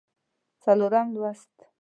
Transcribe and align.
څلورم 0.63 1.07
لوست 1.15 1.55